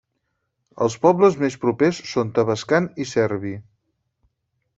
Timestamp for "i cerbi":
3.07-3.55